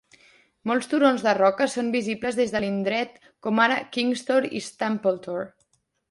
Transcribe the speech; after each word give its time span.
Molts 0.69 0.87
turons 0.91 1.25
de 1.25 1.33
roca 1.39 1.67
són 1.73 1.91
visibles 1.95 2.39
des 2.39 2.53
de 2.55 2.61
l'indret, 2.63 3.19
com 3.47 3.61
ara 3.65 3.77
King's 3.97 4.23
Tor 4.31 4.47
i 4.61 4.63
Staple 4.69 5.13
Tor. 5.27 5.45